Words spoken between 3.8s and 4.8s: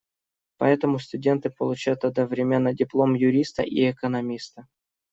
экономиста.